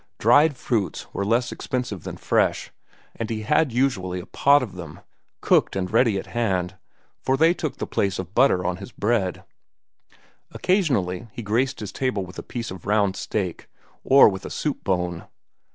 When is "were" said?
1.13-1.23